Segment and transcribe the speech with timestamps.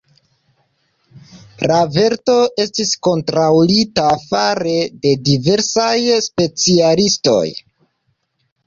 [1.71, 5.95] La verko estis kontrolita fare de diversaj
[6.31, 7.43] specialistoj.